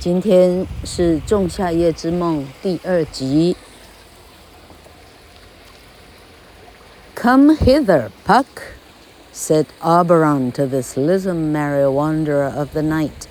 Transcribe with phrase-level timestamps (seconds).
[0.00, 3.56] 今天是《仲夏夜之梦》第二集。
[7.14, 8.74] Come hither, Puck,
[9.32, 13.26] said Oberon to this little merry wanderer of the night.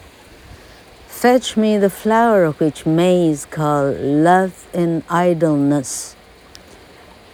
[1.07, 6.15] Fetch me the flower which maids call love in idleness.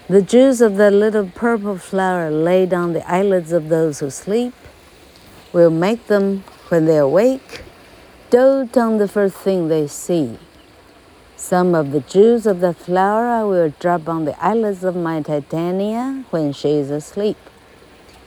[0.07, 4.53] The juice of that little purple flower laid on the eyelids of those who sleep
[5.51, 7.63] will make them, when they awake,
[8.30, 10.38] dote on the first thing they see.
[11.36, 15.22] Some of the juice of the flower I will drop on the eyelids of my
[15.22, 17.36] Titania when she is asleep.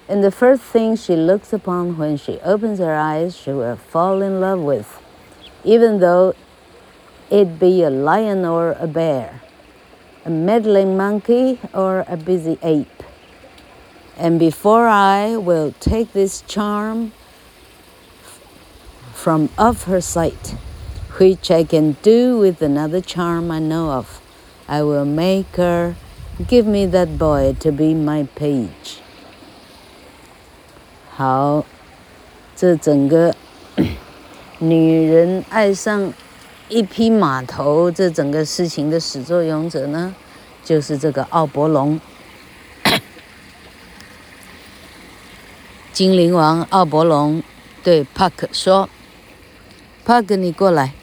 [0.08, 4.22] And the first thing she looks upon when she opens her eyes, she will fall
[4.22, 5.02] in love with,
[5.64, 6.34] even though
[7.30, 9.42] it be a lion or a bear,
[10.26, 13.04] a meddling monkey or a busy ape.
[14.18, 17.12] And before I will take this charm
[19.19, 20.55] from off her sight,
[21.19, 24.21] which I can do with another charm I know of.
[24.67, 25.95] I will make her
[26.49, 28.99] give me that boy to be my page.
[31.17, 31.65] 好，
[32.57, 33.35] 这整个
[34.59, 36.13] 女人爱上
[36.69, 40.15] 一匹马头，这整个事情的始作俑者呢，
[40.65, 42.01] 就是这个奥伯龙，
[45.93, 47.43] 精灵王奥伯龙
[47.85, 48.89] 对帕克说。
[50.06, 50.94] 帕克，你过来，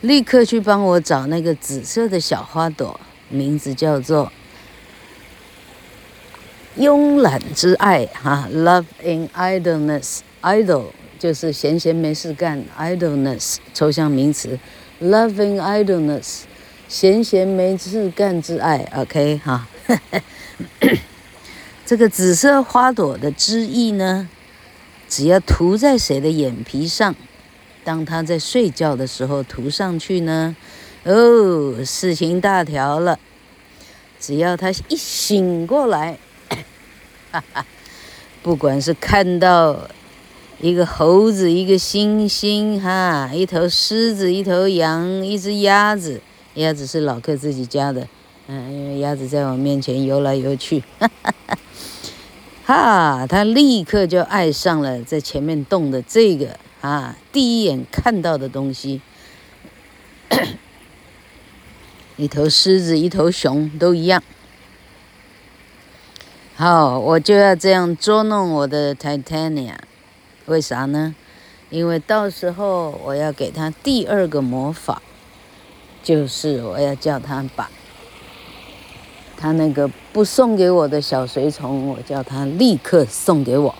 [0.00, 4.32] 立刻去帮我找那个紫色的小花朵，名字叫做
[6.78, 10.86] 慵懒之爱，哈，Love in idleness，idle
[11.18, 14.58] 就是闲闲没事干，idleness 抽象名词
[15.02, 16.42] ，Love in idleness，
[16.88, 19.68] 闲闲没事干之爱，OK 哈，
[21.84, 24.28] 这个紫色花朵的汁液呢？
[25.10, 27.14] 只要涂在谁的眼皮上，
[27.82, 30.54] 当他在睡觉的时候涂上去呢，
[31.02, 33.18] 哦，事情大条了。
[34.20, 36.16] 只要他一醒过来，
[37.32, 37.66] 哈哈，
[38.42, 39.88] 不管是看到
[40.60, 46.20] 一个猴子、一个猩猩，哈，一头狮子、一头羊、一只鸭子，
[46.54, 48.06] 鸭子是老客自己家的，
[48.46, 51.58] 嗯，因为鸭子在我面前游来游去，哈哈哈。
[52.70, 59.00] 哈，他立刻就爱上了在前面动的这个啊，第一眼看到的东西，
[62.16, 64.22] 一头狮子，一头熊都一样。
[66.54, 69.74] 好，我就要这样捉弄我的 Titania，
[70.46, 71.16] 为啥呢？
[71.70, 75.02] 因为到时候我要给他第二个魔法，
[76.04, 77.68] 就是我要叫他把。
[79.39, 83.75] 他那个不送给我的小随从，我叫他立刻送给我。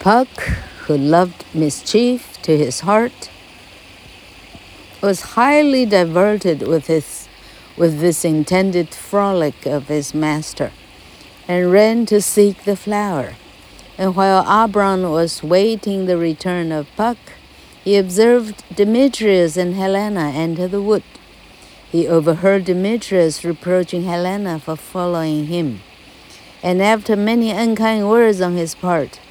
[0.00, 0.26] Puck,
[0.86, 3.30] who loved mischief to his heart,
[5.00, 7.28] was highly diverted with his,
[7.76, 10.70] with this intended frolic of his master,
[11.46, 13.34] and ran to seek the flower.
[13.96, 17.18] And while Oberon was waiting the return of Puck,
[17.87, 21.05] he observed Demetrius and Helena enter the wood.
[21.89, 25.79] He overheard Demetrius reproaching Helena for following him.
[26.61, 29.21] And after many unkind words on his part,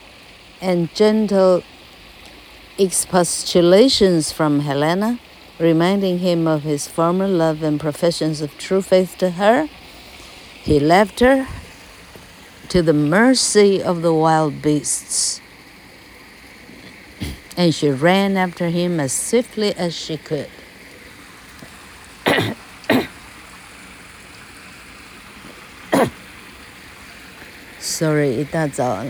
[0.62, 1.64] and gentle
[2.78, 5.20] expostulations from Helena,
[5.58, 9.68] reminding him of his former love and professions of true faith to her,
[10.62, 11.46] he left her
[12.70, 15.42] to the mercy of the wild beasts
[17.56, 20.48] and she ran after him as swiftly as she could.
[27.80, 29.06] Sorry，一大早了，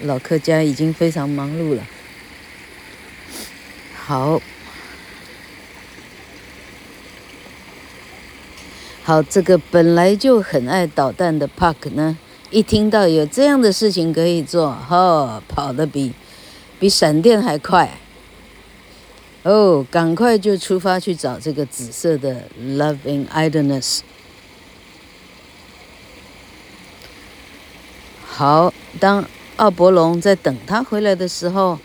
[0.00, 1.82] 老客家已经非常忙碌了。
[3.94, 4.40] 好，
[9.02, 12.16] 好，这个本来就很爱捣蛋的 Puck 呢，
[12.50, 16.14] 一听到有这样的事情可以做，哦，跑得比。
[16.84, 17.98] 比闪电还快
[19.42, 19.86] 哦！
[19.90, 24.00] 赶快就出发去找这个紫色的 Love in Idleness。
[28.26, 29.26] 好，当
[29.56, 31.78] 奥伯龙在等他回来的时候，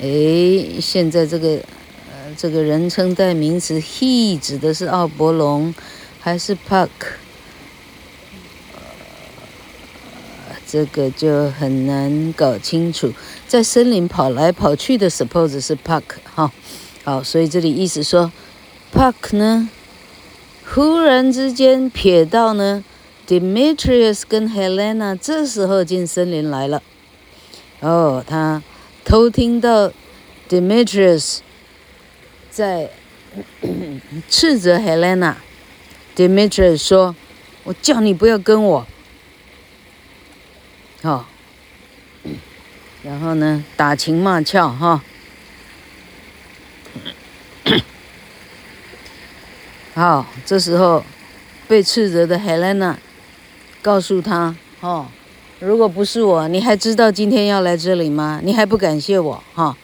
[0.00, 1.48] 哎，现在这个
[2.10, 5.74] 呃，这个人称代名词 he 指的是奥伯龙
[6.18, 6.88] 还是 Puck？
[10.66, 13.12] 这个就很难搞清楚，
[13.46, 16.02] 在森林跑来跑去的，suppose 是 Puck
[16.34, 16.50] 哈，
[17.04, 18.32] 好，所以这里意思说
[18.92, 19.68] ，Puck 呢
[20.66, 22.82] 忽然之间瞥到呢
[23.28, 26.82] ，Demetrius 跟 Helena 这时候进森林来了。
[27.80, 28.62] 哦，他
[29.04, 29.92] 偷听到
[30.48, 31.38] Demetrius
[32.50, 32.90] 在
[34.28, 35.34] 斥责 Helena。
[36.16, 37.14] Demetrius 说
[37.64, 38.86] ：“我叫你不要跟我。”
[41.04, 41.26] 好，
[43.02, 45.02] 然后呢，打情骂俏哈。
[49.92, 51.04] 好，这时候
[51.68, 52.96] 被斥责的 Helena
[53.82, 55.08] 告诉他：“哦，
[55.58, 58.40] 如果不是我，你还知道今天要来这里吗？
[58.42, 59.76] 你还不感谢我哈？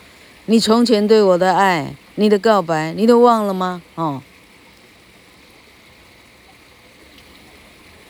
[0.47, 3.83] 你从前对我的爱，你的告白，你都忘了吗？
[3.97, 4.23] 哦，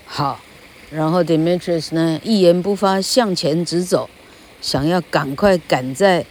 [0.06, 0.38] 好，
[0.90, 4.10] 然后 Demetrius 呢，一言不发，向前直走，
[4.60, 6.24] 想要赶快赶在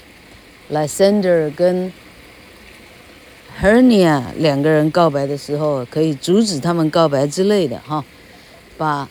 [0.72, 1.92] Lysander 跟。
[3.62, 8.06] Hernia 两个人告白的时候，可以阻止他们告白之类的哈，
[8.78, 9.10] 把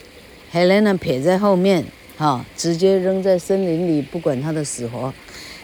[0.50, 1.84] Helena 撇在后面
[2.16, 5.12] 哈，直接扔在森林里，不管他的死活。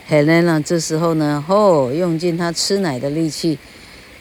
[0.06, 3.58] Helena 这时候呢，哦，用尽他吃奶的力气，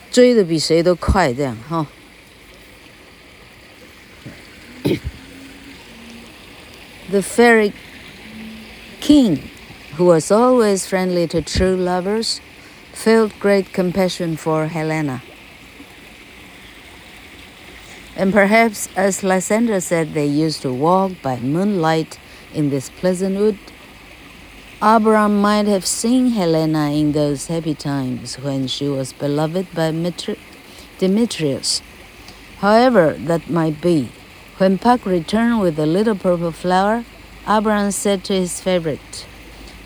[0.10, 1.86] 追得比谁都快，这样哈。
[7.10, 7.74] The fairy
[9.00, 9.50] king,
[9.96, 12.42] who was always friendly to true lovers.
[12.94, 15.22] felt great compassion for Helena.
[18.16, 22.20] And perhaps, as Lysander said, they used to walk by moonlight
[22.54, 23.58] in this pleasant wood,
[24.82, 29.92] Abraham might have seen Helena in those happy times when she was beloved by
[31.00, 31.82] Demetrius.
[32.60, 34.10] However that might be,
[34.58, 37.06] when Puck returned with the little purple flower,
[37.48, 39.26] Abraham said to his favorite,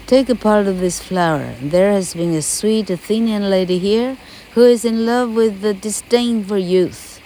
[0.08, 1.56] Take a part of this flower.
[1.62, 4.18] There has been a sweet Athenian lady here
[4.54, 7.22] who is in love with the disdain for youth.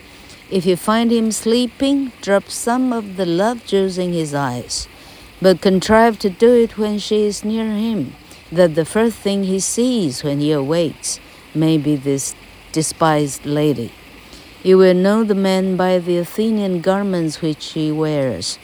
[0.49, 4.87] If you find him sleeping, drop some of the love juice in his eyes,
[5.41, 8.15] but contrive to do it when she is near him,
[8.51, 11.19] that the first thing he sees when he awakes
[11.55, 12.35] may be this
[12.71, 13.91] despised lady.
[14.63, 18.59] You will know the man by the Athenian garments which he wears.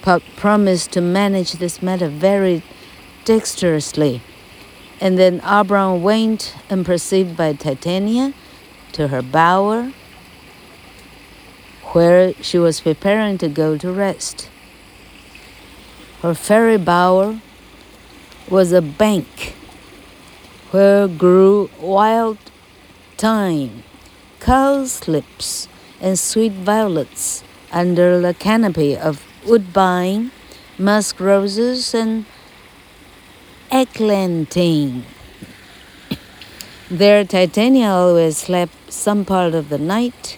[0.00, 2.62] Puck promised to manage this matter very
[3.26, 4.22] dexterously.
[5.00, 8.32] And then Abram went unperceived by Titania
[8.92, 9.92] to her bower,
[11.92, 14.48] where she was preparing to go to rest.
[16.22, 17.40] Her fairy bower
[18.48, 19.54] was a bank
[20.70, 22.38] where grew wild
[23.18, 23.82] thyme,
[24.44, 25.68] cowslips,
[26.02, 27.42] and sweet violets
[27.72, 30.30] under the canopy of woodbine,
[30.76, 32.26] musk roses, and
[33.72, 35.04] Eglantine.
[36.90, 40.36] There, Titania always slept some part of the night.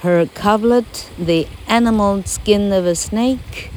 [0.00, 3.70] Her coverlet, the animal skin of a snake,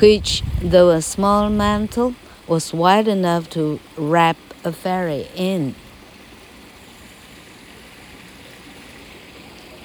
[0.00, 2.14] which, though a small mantle,
[2.46, 5.74] was wide enough to wrap a fairy in.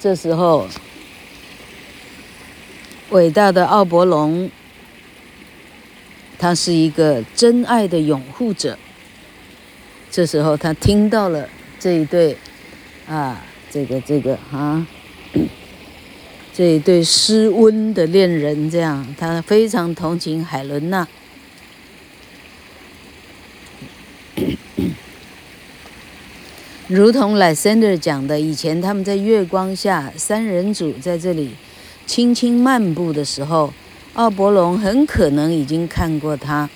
[0.04, 0.68] 这时候，
[3.08, 4.50] 伟大的奥伯龙。
[6.38, 8.76] 他是一个真爱的拥护者。
[10.10, 11.48] 这时候，他听到了
[11.80, 12.36] 这一对，
[13.08, 14.86] 啊，这个这个啊，
[16.52, 21.08] 这一对失温的恋人，这样，他非常同情海伦娜。
[26.88, 31.54] 如同 Lysander 讲的，以前他们在月光下，三人组在这里
[32.06, 33.72] 轻轻漫步的时候。
[34.14, 36.70] 奥伯龙很可能已经看过他。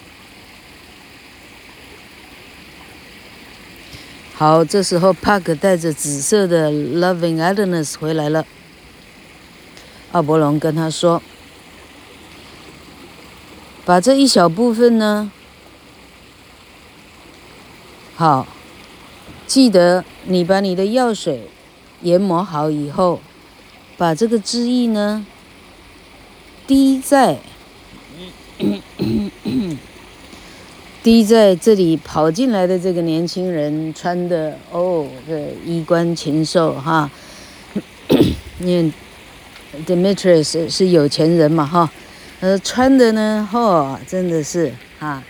[4.34, 8.44] 好，这时候帕克带着紫色的 Loving Adonis 回来了。
[10.10, 11.22] 奥伯龙跟他说
[13.86, 15.30] ：“把这一小部分呢，
[18.16, 18.48] 好，
[19.48, 21.48] 记得你把你的药水
[22.02, 23.18] 研磨好以后，
[23.96, 25.26] 把这个汁液呢。”
[26.68, 27.38] 滴在，
[31.02, 37.10] 滴在这里跑进来的这个年轻人穿的哦，这衣冠禽兽哈，
[38.60, 38.92] 你
[39.86, 41.90] Demetrius 是有钱人嘛哈，
[42.40, 45.22] 呃穿的呢，嚯，真的是哈，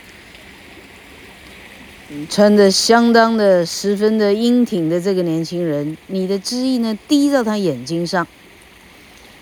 [2.29, 8.27] 穿的相当的十分的英挺的这个年轻人，你的汁液呢滴到他眼睛上，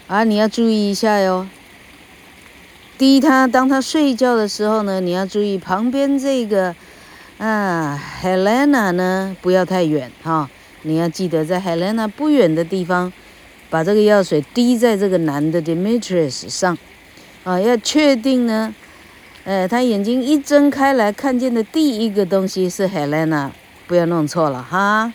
[0.08, 1.48] 啊，你要注意一下哟。
[2.98, 6.76] 滴他，当他睡觉的时候呢，你要注意旁边这个，
[7.38, 10.50] 啊，Helena 呢不要太远哈，
[10.82, 13.14] 你要记得在 Helena 不远的地方
[13.70, 16.78] 把这个药水滴在这个男的 Demetrius 上，
[17.44, 18.74] 啊，要确定呢，
[19.48, 23.52] 呃，他眼睛一睁开来看见的第一个东西是 Helena，
[23.88, 25.14] 不要弄错了哈。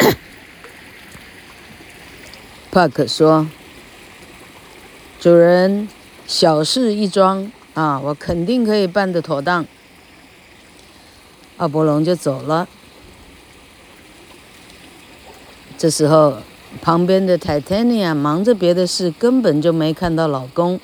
[2.72, 3.46] 帕克说
[5.20, 5.88] ：“主人，
[6.26, 9.64] 小事一桩啊，我肯定可以办得妥当。”
[11.58, 12.66] 阿伯龙就走了。
[15.78, 16.38] 这时候，
[16.82, 20.80] 旁边的 Titania 忙着别的事，根本就没看到老公。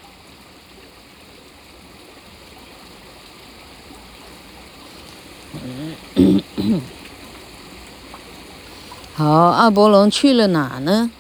[9.35, 11.11] 奥伯龙去了哪呢？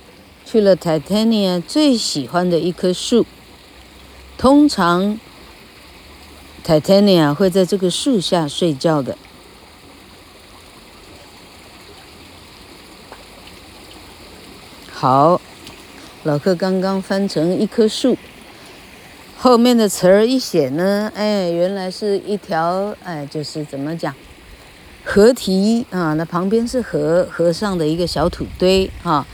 [0.44, 3.24] 去了 Titania 最喜欢的一棵树。
[4.36, 5.18] 通常
[6.66, 9.16] ，Titania 会在这个树下睡觉的。
[14.92, 15.40] 好，
[16.24, 18.16] 老客刚刚翻成一棵树，
[19.38, 24.14] 后面的词儿一写呢，哎，原来是一条，哎，就是怎么讲，
[25.14, 29.26] 河堤啊，那旁边是河，河上的一个小土堆啊，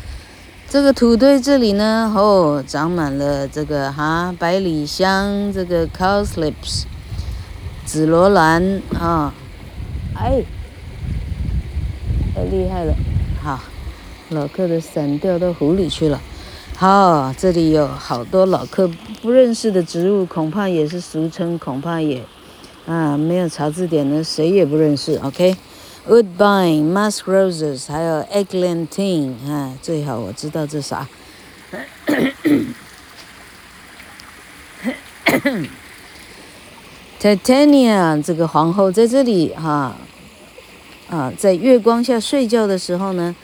[0.69, 6.83] 这个土堆这里呢，哦，长满了这个哈、百里香，这个 cowslips，
[7.85, 9.33] 紫罗兰啊，
[10.17, 10.43] 哎，
[12.35, 12.93] 太厉害了，
[13.41, 13.61] 好。
[14.31, 16.21] 老客的伞掉到湖里去了。
[16.77, 18.91] 好，这里有好多老客
[19.23, 22.25] 不认识的植物，恐怕也是俗称，恐怕也
[22.85, 25.17] 啊没有查字典呢，谁也不认识。
[25.23, 25.57] OK
[26.07, 31.09] OK，Woodbine、Musk Roses，还有 Eglantine，啊，最好我知道这啥。
[37.21, 39.97] Titania 这个皇后在这里哈
[41.11, 43.35] 啊，在月光下睡觉的时候呢。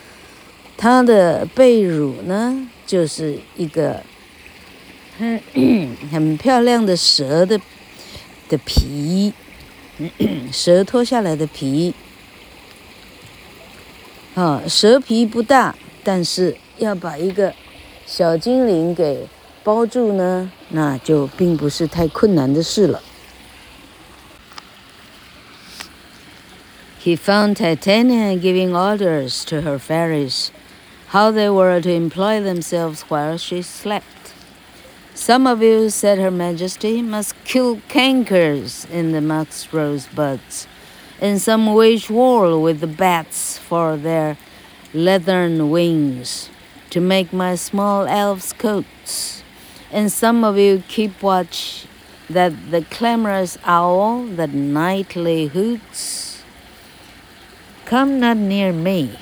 [0.76, 4.02] 她的被褥呢，就是一个
[5.16, 5.40] 很
[6.10, 7.56] 很漂亮的蛇的
[8.48, 9.32] 的皮，
[10.52, 11.94] 蛇脱下来的皮。
[14.35, 17.53] 啊，蛇皮不大，但是要把一个
[18.05, 19.27] 小精灵给
[19.63, 23.01] 包住呢，那就并不是太困难的事了。
[27.01, 30.49] He found Titania giving orders to her fairies.
[31.09, 34.05] how they were to employ themselves while she slept.
[35.15, 40.67] Some of you, said Her Majesty, must kill cankers in the musk rosebuds,
[41.20, 44.36] and some wage war with the bats for their
[44.92, 46.50] leathern wings
[46.90, 49.42] to make my small elves' coats.
[49.90, 51.86] And some of you keep watch
[52.28, 56.42] that the clamorous owl that nightly hoots
[57.84, 59.18] come not near me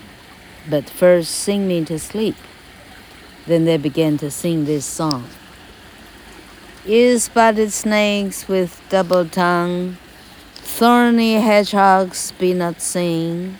[0.68, 2.36] but first sing me to sleep.
[3.46, 5.26] Then they began to sing this song.
[6.84, 9.98] You spotted snakes with double tongue,
[10.72, 13.58] thorny hedgehogs be not seen.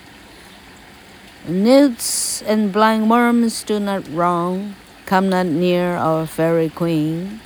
[1.47, 7.41] Newts and blind worms do not wrong, come not near our fairy queen.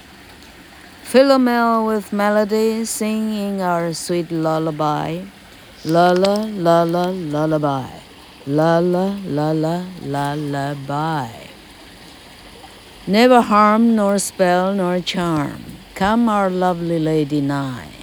[1.03, 5.23] Philomel with melody singing our sweet lullaby,
[5.85, 7.91] lulla, lulla, lullaby.
[8.47, 11.49] La la la la la la bye.
[13.09, 15.65] Never harm nor spell nor charm.
[15.97, 17.96] Come our lovely lady nigh.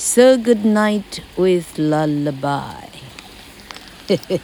[0.00, 2.86] So good night with lullaby.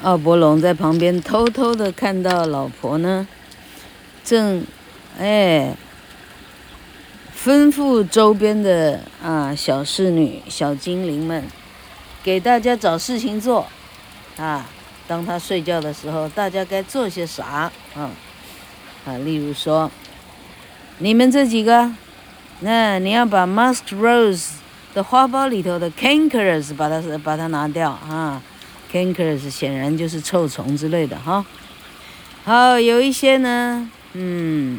[0.00, 3.28] 奥伯龙在旁边偷偷的看到老婆呢，
[4.24, 4.64] 正，
[5.18, 5.76] 哎。
[7.44, 11.44] 吩咐周边的啊小侍女、小精灵们，
[12.22, 13.66] 给大家找事情做，
[14.36, 14.68] 啊，
[15.10, 17.68] 当他睡觉的时候，大家该做些啥？
[17.96, 18.08] 啊，
[19.04, 19.90] 啊，例如说，
[20.98, 21.90] 你们这几个，
[22.60, 24.50] 那你要把 musk rose
[24.94, 28.40] 的花苞里头的 cankers 把它把它拿掉啊
[28.92, 31.44] ，cankers 显然就是臭虫之类的哈。
[32.44, 34.78] 好，有一些呢，嗯。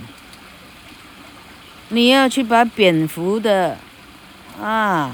[1.90, 3.78] 你要去把蝙蝠的，
[4.62, 5.14] 啊，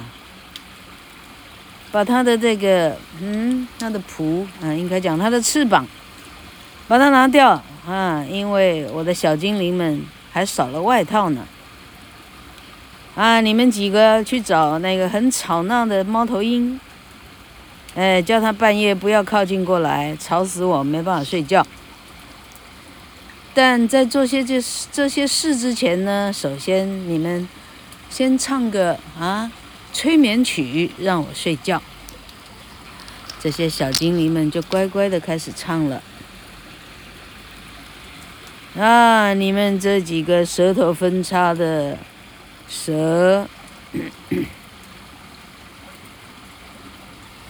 [1.92, 5.88] 把它的这个，嗯，它的蹼，啊，应该讲它的翅膀，
[6.88, 11.46] 把它拿掉，啊，因为我的小精灵们还少了外套呢。
[13.16, 16.80] 啊，你们几个去找那个很吵闹的猫头鹰，
[17.96, 21.66] 哎，叫他半夜不要靠近过来，吵死我，没办法睡觉。
[23.56, 27.50] 但在做些这这些事之前呢，首先你们
[28.08, 29.52] 先唱个啊
[29.94, 31.82] 催眠曲让我睡觉。
[33.40, 36.02] 这些小精灵们就乖乖的开始唱了。
[38.78, 41.98] 啊，你们这几个舌头分叉的
[42.70, 43.48] 蛇，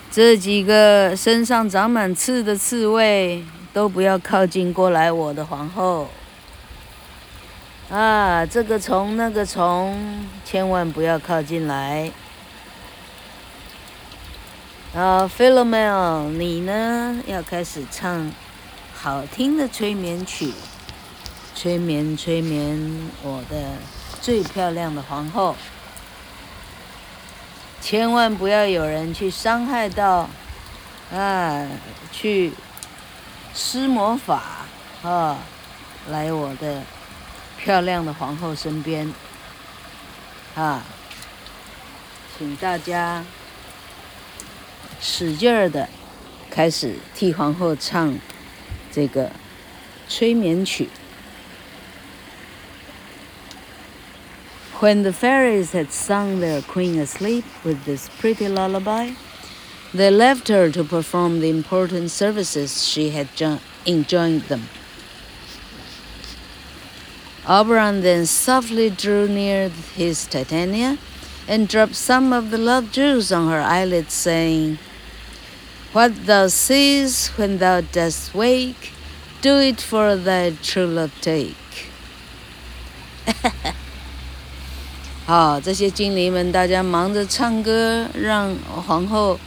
[0.09, 6.09] 这几个身上长满刺的刺猬，都不要靠近过来，我的皇后。
[7.89, 12.09] 啊，这个虫那个虫，千万不要靠近来。
[14.97, 17.21] 啊，Philomel，你呢？
[17.27, 18.33] 要开始唱
[18.95, 20.51] 好听的催眠曲，
[21.53, 23.73] 催眠催眠我的
[24.21, 25.55] 最漂亮的皇后。
[27.79, 30.27] 千万不要有人去伤害到，
[31.13, 31.67] 啊，
[32.11, 32.53] 去
[33.53, 34.41] 施魔法
[35.03, 35.37] 啊，
[36.09, 36.81] 来我的
[37.59, 39.13] 漂亮的皇后身边，
[40.55, 40.81] 啊，
[42.35, 43.23] 请大家。
[45.00, 45.88] 使劲儿的
[46.50, 48.18] 开始替皇后唱
[48.90, 49.30] 这个
[50.08, 50.88] 催眠曲。
[54.80, 59.14] When the fairies had sung their queen asleep with this pretty lullaby,
[59.94, 63.28] they left her to perform the important services she had
[63.86, 64.68] enjoined them.
[67.46, 70.98] Oberon then softly drew near his Titania
[71.47, 74.77] and drop some of the love jewels on her eyelids, saying,
[75.93, 78.91] What thou seest when thou dost wake,
[79.41, 81.55] do it for thy true love take。
[85.25, 89.39] 好，这些精灵们，大家忙着唱歌，让皇后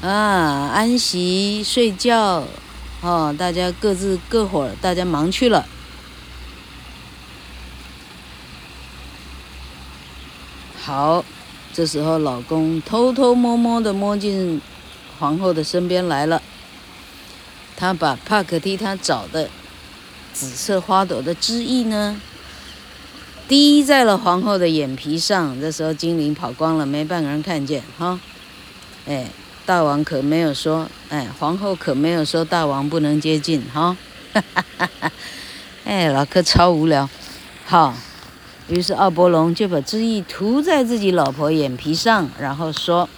[0.00, 2.44] 啊安息睡觉。
[3.02, 5.66] 哦，大家各自各伙，大家忙去了。
[10.84, 11.24] 好，
[11.72, 14.60] 这时候老公偷偷摸摸的摸进
[15.18, 16.42] 皇后的身边来了，
[17.74, 19.48] 他把帕克替他找的
[20.34, 22.20] 紫色花朵的汁液呢，
[23.48, 25.58] 滴在了皇后的眼皮上。
[25.58, 28.20] 这时候精灵跑光了，没半个人看见哈。
[29.06, 29.30] 哎，
[29.64, 33.96] 大王可没有说，哎，皇后可没有说大王不能接近哈。
[34.34, 35.12] 哈哈哈哈
[35.84, 37.08] 哎，老柯超无聊。
[37.64, 37.94] 好，
[38.68, 43.08] 于是奥伯龙就把汁液涂在自己老婆眼皮上，然后说。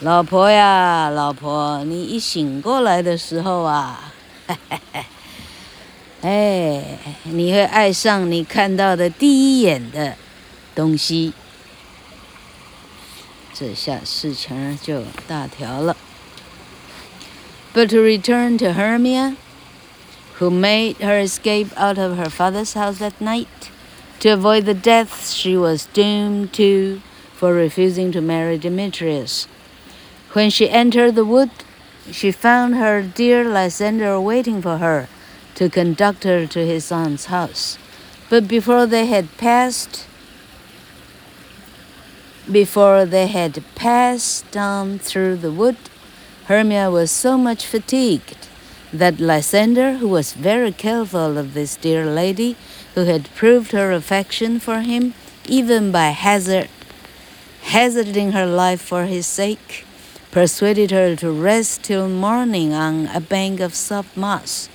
[0.00, 4.12] 老婆呀，老婆，你一醒过来的时候啊，
[4.48, 5.04] 嘿嘿嘿，
[6.22, 10.16] 哎，你会爱上你看到的第一眼的
[10.74, 11.32] 东西。
[13.54, 15.96] 这下事情就大条了。
[17.72, 19.36] But to return to Hermia,
[20.40, 23.46] who made her escape out of her father's house that night
[24.22, 27.02] to avoid the death she was doomed to
[27.34, 29.48] for refusing to marry Demetrius.
[30.32, 31.50] When she entered the wood,
[32.08, 35.08] she found her dear Lysander waiting for her
[35.56, 37.78] to conduct her to his aunt's house.
[38.30, 40.06] But before they had passed,
[42.50, 45.78] before they had passed down through the wood,
[46.46, 48.46] Hermia was so much fatigued
[48.92, 52.56] that Lysander, who was very careful of this dear lady,
[52.94, 55.14] who had proved her affection for him,
[55.46, 56.68] even by hazard,
[57.62, 59.86] hazarding her life for his sake,
[60.30, 64.68] persuaded her to rest till morning on a bank of soft moss,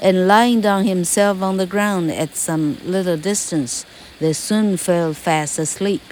[0.00, 3.86] and lying down himself on the ground at some little distance,
[4.20, 6.02] they soon fell fast asleep.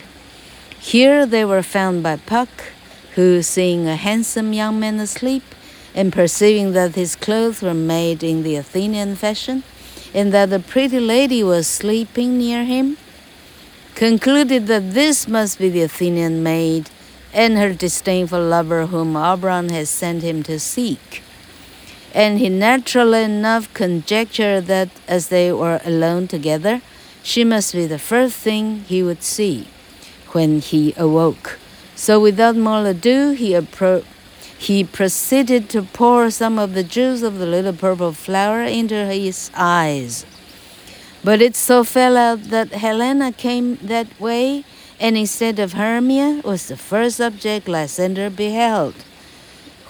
[0.79, 2.73] Here they were found by Puck,
[3.15, 5.45] who, seeing a handsome young man asleep,
[5.95, 9.63] and perceiving that his clothes were made in the Athenian fashion,
[10.15, 12.97] and that a pretty lady was sleeping near him,
[13.95, 16.89] concluded that this must be the Athenian maid
[17.33, 21.23] and her disdainful lover whom Oberon has sent him to seek.
[22.15, 26.81] And he naturally enough conjectured that as they were alone together,
[27.25, 29.67] she must be the first thing he would see
[30.29, 31.59] when he awoke.
[31.97, 34.05] So without more ado, he, appro-
[34.59, 39.51] he proceeded to pour some of the juice of the little purple flower into his
[39.55, 40.25] eyes.
[41.23, 44.65] But it so fell out that Helena came that way
[45.01, 48.95] and instead of Hermia was the first object Lysander beheld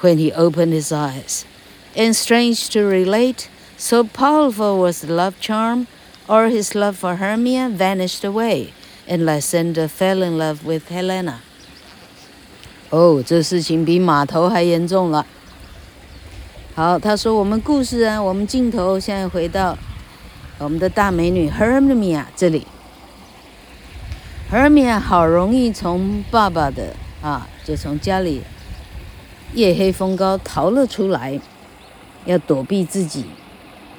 [0.00, 1.44] when he opened his eyes.
[1.94, 5.86] And strange to relate, so powerful was the love charm,
[6.28, 8.72] or his love for Hermia vanished away,
[9.06, 11.43] and Lysander fell in love with Helena.
[12.94, 15.26] 哦，这事情比码头还严重了。
[16.76, 19.76] 好，他说我们故事啊，我们镜头现在回到
[20.58, 22.64] 我们的大美女 Hermia 这里。
[24.48, 28.42] Hermia 好容易从爸爸的啊，就从家里
[29.54, 31.40] 夜黑风高逃了出来，
[32.26, 33.24] 要躲避自己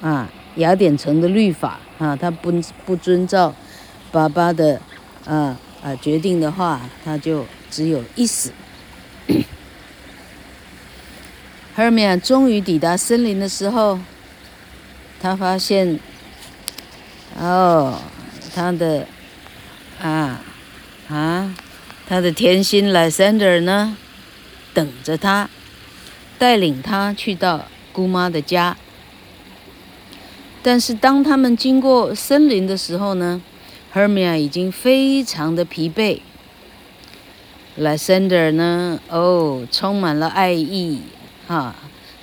[0.00, 2.50] 啊，雅典城的律法啊，他不
[2.86, 3.54] 不遵照
[4.10, 4.80] 爸爸的
[5.26, 8.50] 啊啊决定的话，他就只有一死。
[11.76, 14.00] Hermia 终于抵达森林的时候，
[15.20, 15.98] 他发现，
[17.38, 17.98] 哦，
[18.54, 19.06] 他的。
[19.98, 20.42] 啊，
[21.08, 21.54] 啊，
[22.06, 23.96] 他的甜心 Lysander 呢，
[24.74, 25.48] 等着他，
[26.38, 28.76] 带领他去到姑妈的家。
[30.62, 33.40] 但是当他们经过森林的时候呢
[33.94, 36.20] ，Hermia 已经非常的疲惫。
[37.78, 41.00] Lysander 呢，哦，充满了爱意，
[41.46, 41.76] 哈、啊，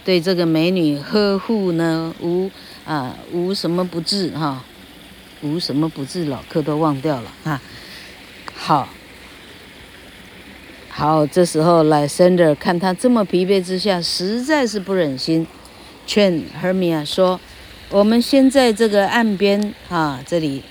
[0.04, 2.50] 对这个美女呵护呢，无
[2.86, 4.64] 啊无什么不至，哈、
[5.42, 7.62] 无什么不至，老客都忘掉了啊！
[8.56, 8.90] 好，
[10.90, 15.46] 好，这时候 Lysander 看他这么疲惫之下，实在是不忍心，
[16.08, 17.40] 劝 Hermia 说
[17.92, 20.64] ：“我们先在这个岸边啊，这里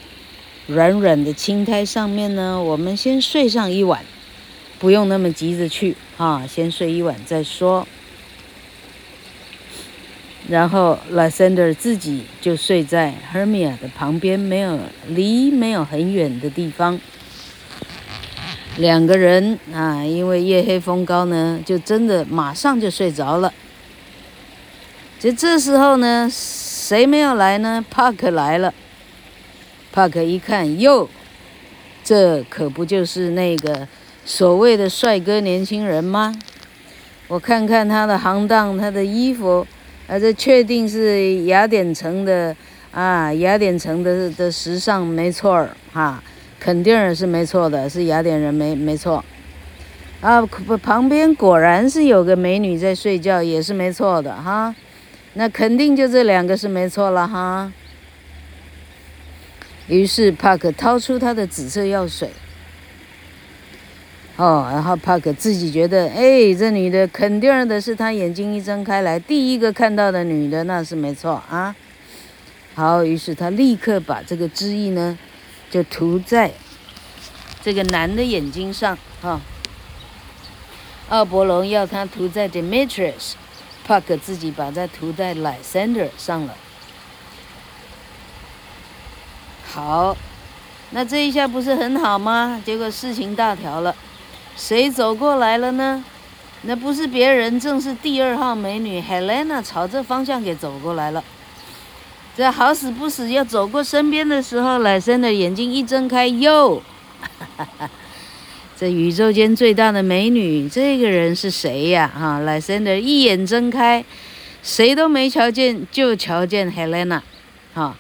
[0.67, 4.03] 软软的青苔上面呢，我们先睡上一晚，
[4.83, 7.87] 不用那么急着去啊，先睡一晚再说。”
[10.51, 16.99] 然后 Lysander 自己就睡在 Hermia 的旁边，没有离没有很远的地方。
[18.77, 23.55] 两个人啊，因为夜黑风高呢，就真的马上就睡着了。
[25.21, 28.75] 就这时候呢，谁没有来呢？Puck 来了。
[29.95, 31.09] Puck 一看，哟，
[32.03, 33.87] 这可不就是那个
[34.25, 36.35] 所谓的帅哥年轻人吗？
[37.29, 39.67] 我看看他的行当，他的衣服。
[40.07, 42.55] 啊，这确定是雅典城的
[42.91, 46.23] 啊，雅典城的的时尚没错儿哈，
[46.61, 49.25] 肯定是没错的，是雅典人没没错。
[50.21, 50.45] 啊，
[50.83, 54.75] 旁边果然是有个美女在睡觉，也是没错的哈。
[55.35, 57.73] 那肯定就这两个是没错了哈。
[59.87, 62.31] 于是帕克掏出他的紫色药水。
[64.37, 71.77] 哦，然后帕克自己觉得，哎，这女的肯定的是他眼睛一睁开来第一个看到的女的，那是没错啊。
[72.75, 75.19] 好，于是他立刻把这个汁液呢，
[75.71, 76.51] 就涂在
[77.63, 78.97] 这个男的眼睛上。
[79.21, 79.41] 哈、哦，
[81.11, 83.35] 奥伯龙要他涂在 Demetrius，
[83.87, 86.57] 帕克自己把它涂在 Lysander 上了。
[89.71, 90.17] 好，
[90.91, 92.61] 那这一下不是很好吗？
[92.65, 93.95] 结果事情大条了。
[94.57, 96.05] 谁走过来了呢？
[96.65, 101.25] 那不是别人，正是第二号美女 Helena 朝这方向给走过来了。
[102.37, 106.81] 这好死不死要走过身边的时候，莱森的眼睛一睁开，哟，
[108.79, 112.11] 这宇宙间最大的美女，这个人是谁呀？
[112.15, 114.05] 哈，莱森的一眼睁开，
[114.63, 117.21] 谁都没瞧见，就瞧见 Helena。
[117.75, 117.97] 哈，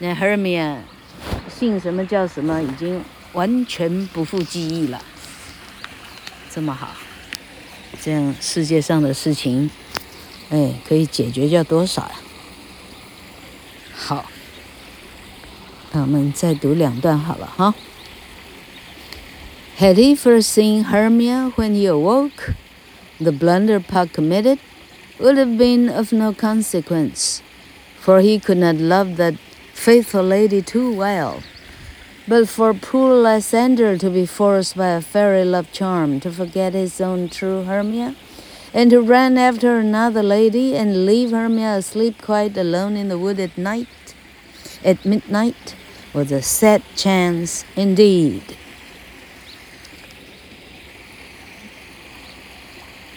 [0.00, 0.76] 那 Hermia
[1.48, 3.02] 姓什么叫什么，已经
[3.32, 5.00] 完全不复记忆了。
[6.53, 6.95] 这么好，
[8.01, 9.69] 这样世界上的事情，
[10.49, 12.11] 哎，可以解决掉多少呀？
[13.93, 14.25] 好，
[15.91, 17.75] 那我们再读两段好了哈。
[19.79, 22.55] Had he first seen Hermia when he awoke,
[23.19, 24.59] the blunder Puck committed
[25.19, 27.39] would have been of no consequence,
[27.99, 29.35] for he could not love that
[29.73, 31.41] faithful lady too well.
[32.27, 37.01] But for poor Lysander to be forced by a fairy love charm to forget his
[37.01, 38.15] own true Hermia,
[38.71, 43.39] and to run after another lady and leave Hermia asleep quite alone in the wood
[43.39, 43.87] at night,
[44.85, 45.75] at midnight,
[46.13, 48.43] was a sad chance indeed.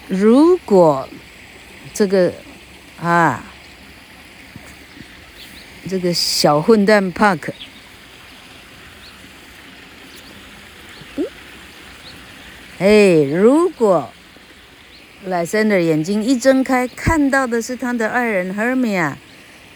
[0.09, 1.09] 如果
[1.93, 2.33] 这个
[3.01, 3.45] 啊，
[5.89, 7.37] 这个小混蛋帕
[12.80, 14.08] 哎，如果
[15.26, 19.16] 莱森的眼睛一睁开，看到的是他的爱人 Hermia，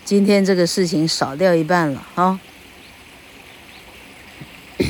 [0.06, 2.40] 今天这个事情少掉一半了啊！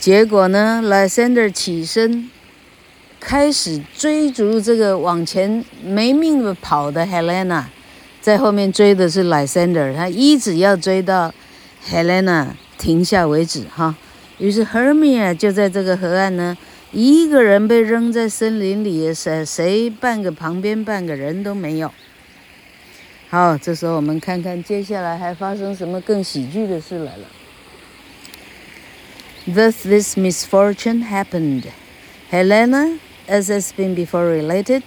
[0.00, 2.30] 结果呢，莱森的起身，
[3.20, 7.64] 开始追逐这个往前没命的跑的 Helena，
[8.22, 11.34] 在后面追的是莱森德，他一直要追到
[11.86, 12.46] Helena
[12.78, 13.94] 停下为止哈。
[14.41, 16.57] 于是 Hermia 就在这个河岸呢，
[16.91, 21.91] 一个人被扔在森林里，谁谁半个旁边半个人都没有。
[23.29, 27.27] 好，这时候我们看看接下来还发生什么更喜剧的事来了。
[29.47, 31.63] Thus this misfortune happened.
[32.29, 34.83] Helena, as has been before related,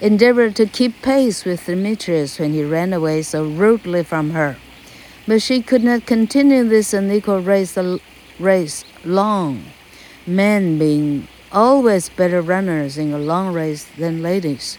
[0.00, 4.56] endeavored to keep pace with Demetrius when he ran away so rudely from her.
[5.26, 7.76] But she could not continue this unequal race,
[8.38, 9.63] race long,
[10.25, 14.77] men being always better runners in a long race than ladies.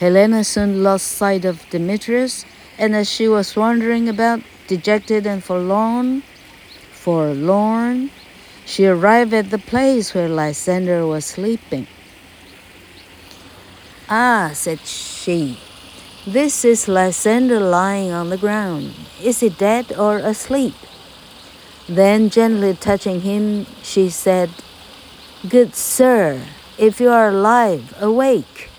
[0.00, 2.44] Helena soon lost sight of Demetrius,
[2.78, 6.22] and as she was wandering about, dejected and forlorn,
[6.90, 8.10] forlorn,
[8.66, 11.86] she arrived at the place where Lysander was sleeping.
[14.08, 15.58] Ah, said she,
[16.26, 18.94] this is Lysander lying on the ground.
[19.22, 20.74] Is he dead or asleep?
[21.88, 24.50] Then, gently touching him, she said,
[25.46, 26.40] Good sir,
[26.78, 28.70] if you are alive, awake.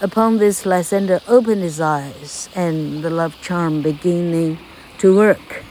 [0.00, 4.58] Upon this, Lysander opened his eyes, and the love charm beginning
[4.98, 5.62] to work,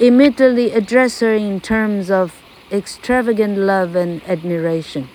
[0.00, 2.34] immediately addressed her in terms of
[2.72, 5.10] extravagant love and admiration,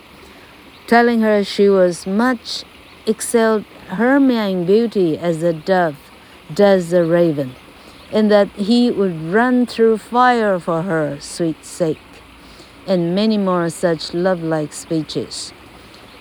[0.86, 2.65] telling her she was much
[3.08, 5.97] excelled Hermia in beauty as the dove
[6.53, 7.56] does the raven,
[8.13, 11.97] and that he would run through fire for her sweet sake,
[12.86, 15.52] and many more such love-like speeches.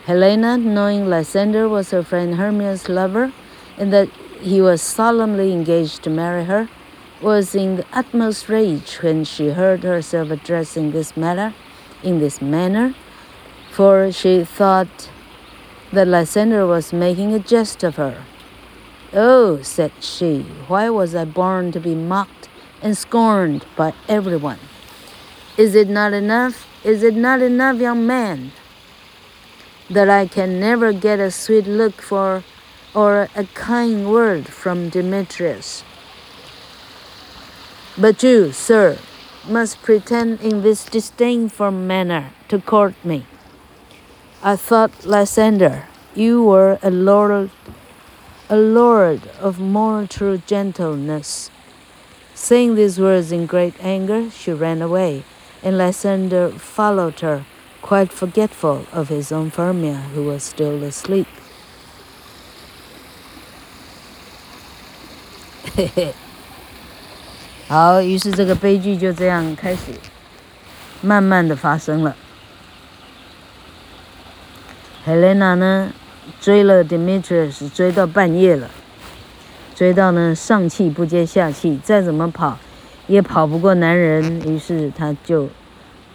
[0.07, 3.33] Helena, knowing Lysander was her friend Hermia's lover,
[3.77, 4.09] and that
[4.41, 6.69] he was solemnly engaged to marry her,
[7.21, 11.55] was in the utmost rage when she heard herself addressing this matter
[12.03, 12.95] in this manner,
[13.71, 15.11] for she thought
[15.93, 18.25] that Lysander was making a jest of her.
[19.14, 22.48] Oh, said she, why was I born to be mocked
[22.81, 24.59] and scorned by everyone?
[25.59, 26.66] Is it not enough?
[26.83, 28.53] Is it not enough, young man,
[29.90, 32.42] that I can never get a sweet look for
[32.94, 35.85] or a kind word from Demetrius?
[37.98, 38.98] But you, sir,
[39.46, 43.27] must pretend in this disdainful manner to court me.
[44.42, 47.51] I thought, Lysander, you were a lord,
[48.50, 51.50] a lord of more true gentleness.
[52.34, 55.24] Saying these words in great anger, she ran away,
[55.63, 57.46] and Lysander followed her,
[57.82, 61.28] quite forgetful of his own Hermia, who was still asleep.
[65.76, 66.13] 嘿嘿。
[67.68, 69.92] 好，于是这个悲剧就这样开始，
[71.02, 72.16] 慢慢的发生了。
[75.06, 75.92] Helena 呢，
[76.41, 78.69] 追了 Demetrius，追到半夜了，
[79.75, 82.59] 追到呢上气不接下气，再怎么跑
[83.07, 85.49] 也跑不过男人，于是他就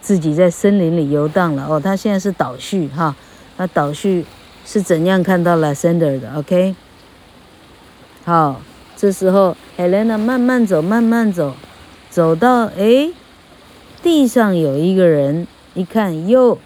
[0.01, 1.67] 自己在森林里游荡了。
[1.67, 3.15] 哦，他现在是倒叙哈，
[3.57, 4.25] 他倒叙
[4.65, 6.75] 是怎样看到 Lysander 的？OK，
[8.25, 8.61] 好。
[8.99, 11.53] 这时候，Helena 慢慢走，慢慢走，
[12.09, 13.11] 走到哎，
[14.01, 16.57] 地上有一个人，一看哟，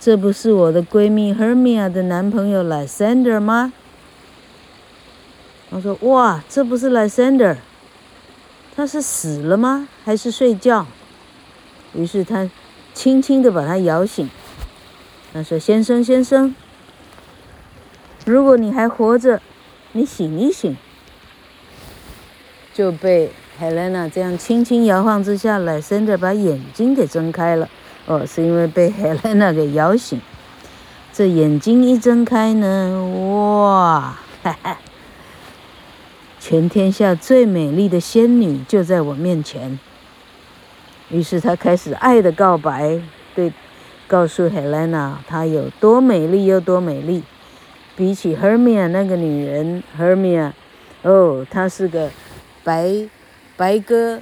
[0.00, 3.72] 这不是我的闺蜜 Hermia 的男朋友 Lysander 吗？
[5.70, 7.56] 他说：哇，这不是 Lysander，
[8.74, 9.88] 他是死了吗？
[10.04, 10.86] 还是睡觉？
[11.94, 12.48] 于是他
[12.94, 14.30] 轻轻地把他摇醒。
[15.34, 16.54] 他说：先生，先生，
[18.24, 19.42] 如果你还活着，
[19.92, 20.76] 你醒一醒。
[22.72, 27.68] 就被 Helena 这样轻轻摇晃之下，Lysander 把眼睛给睁开了。
[28.08, 30.20] 哦，是因为被 Helena 给摇醒。
[31.12, 34.78] 这眼睛一睁开呢，哇，哈哈，
[36.40, 39.78] 全天下最美丽的仙女就在我面前。
[41.10, 42.98] 于是他开始爱的告白，
[43.34, 43.52] 对，
[44.06, 47.22] 告诉 Helena 她有多美丽又多美丽。
[47.94, 50.52] 比起 Hermia 那个女人，Hermia，
[51.02, 52.10] 哦，她是个。
[52.64, 53.08] 白
[53.56, 54.20] 白鸽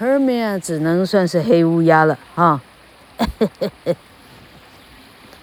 [0.00, 2.60] ，Hermia 只能算是黑乌鸦了哈。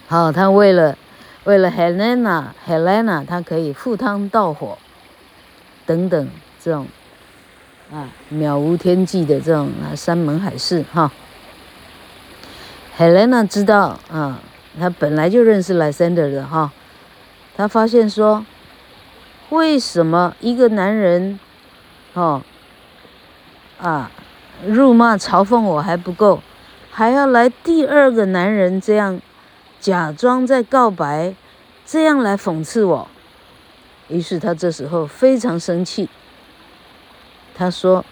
[0.08, 0.98] 好，他为了
[1.44, 4.78] 为了 Helena，Helena 他可以赴汤蹈火，
[5.86, 6.30] 等等
[6.62, 6.88] 这种
[7.92, 11.12] 啊渺无天际的这种啊山盟海誓哈。
[12.98, 14.40] Helena 知道啊，
[14.80, 16.72] 他本来就认识 Lysander 的哈，
[17.56, 18.46] 他发现说，
[19.50, 21.40] 为什么一个男人？
[22.14, 22.42] 哦，
[23.80, 24.10] 啊，
[24.66, 26.42] 辱骂嘲讽我还不够，
[26.98, 29.22] 还要来第二个男人这样
[29.80, 31.36] 假装在告白，
[31.86, 33.08] 这样来讽刺我。
[34.08, 36.10] 于是他这时候非常生气。
[37.54, 38.04] 他说：“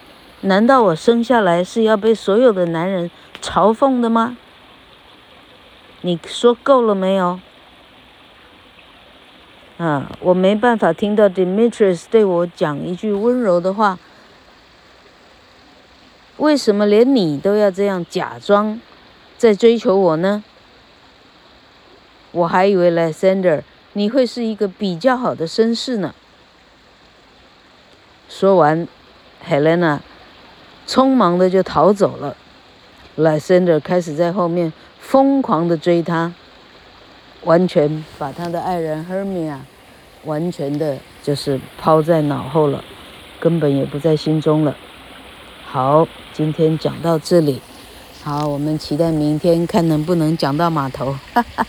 [0.41, 3.09] 难道我生下来是要被所有的男人
[3.41, 4.37] 嘲讽的吗？
[6.01, 7.39] 你说够了没有？”
[9.81, 13.97] 啊，我没办法听到 Demetrius 对我讲一句温柔的话。
[16.37, 18.79] 为什么连你都要这样假装
[19.37, 20.43] 在追求我呢？
[22.31, 23.61] 我还以为 Lysander
[23.93, 26.13] 你会是一个比较好的绅士呢。
[28.27, 28.85] 说完
[29.47, 29.99] ，Helena
[30.85, 32.35] 匆忙的就逃走了。
[33.17, 36.33] Lysander 开始在后面疯狂的追她，
[37.45, 39.59] 完全把他的爱人 Hermia
[40.25, 42.83] 完全的就是抛在脑后了，
[43.39, 44.75] 根本也不在心中了。
[45.65, 47.61] 好，今天讲到这里。
[48.21, 51.15] 好，我们期待明天看能不能讲到码头。
[51.33, 51.65] 哈哈。